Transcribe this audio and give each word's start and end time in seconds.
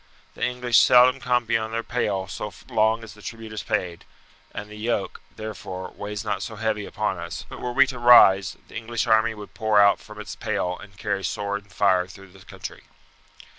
The 0.33 0.43
English 0.43 0.79
seldom 0.79 1.21
come 1.21 1.45
beyond 1.45 1.75
their 1.75 1.83
pale 1.83 2.27
so 2.27 2.51
long 2.71 3.03
as 3.03 3.13
the 3.13 3.21
tribute 3.21 3.53
is 3.53 3.61
paid, 3.61 4.03
and 4.51 4.67
the 4.67 4.75
yoke, 4.75 5.21
therefore, 5.35 5.91
weighs 5.91 6.23
not 6.25 6.41
so 6.41 6.55
heavy 6.55 6.87
upon 6.87 7.19
us; 7.19 7.45
but 7.47 7.59
were 7.61 7.71
we 7.71 7.85
to 7.85 7.99
rise, 7.99 8.57
the 8.67 8.73
English 8.77 9.05
army 9.05 9.35
would 9.35 9.53
pour 9.53 9.79
out 9.79 9.99
from 9.99 10.19
its 10.19 10.35
pale 10.35 10.75
and 10.79 10.97
carry 10.97 11.17
fire 11.21 11.55
and 11.57 11.69
sword 11.71 12.11
throughout 12.11 12.33
the 12.33 12.43
country. 12.47 12.81